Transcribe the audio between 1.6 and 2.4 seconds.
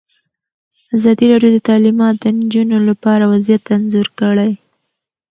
تعلیمات د